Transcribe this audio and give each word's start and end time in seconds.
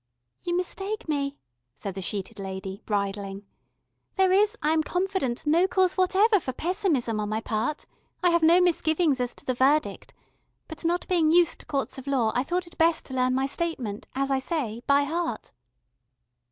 "You 0.43 0.57
mistake 0.57 1.07
me," 1.07 1.37
said 1.75 1.93
the 1.93 2.01
sheeted 2.01 2.39
lady, 2.39 2.81
bridling. 2.87 3.45
"There 4.15 4.31
is, 4.31 4.57
I 4.63 4.71
am 4.71 4.81
confident, 4.81 5.45
no 5.45 5.67
cause 5.67 5.95
whatever 5.95 6.39
for 6.39 6.53
pessimism 6.53 7.19
on 7.19 7.29
my 7.29 7.39
part. 7.39 7.85
I 8.23 8.31
have 8.31 8.41
no 8.41 8.59
misgivings 8.61 9.19
as 9.19 9.35
to 9.35 9.45
the 9.45 9.53
verdict. 9.53 10.15
But 10.67 10.83
not 10.83 11.07
being 11.07 11.31
used 11.31 11.59
to 11.59 11.67
courts 11.67 11.99
of 11.99 12.07
law, 12.07 12.31
I 12.33 12.41
thought 12.41 12.65
it 12.65 12.79
best 12.79 13.05
to 13.05 13.13
learn 13.13 13.35
my 13.35 13.45
statement, 13.45 14.07
as 14.15 14.31
I 14.31 14.39
say, 14.39 14.81
by 14.87 15.03
heart." 15.03 15.51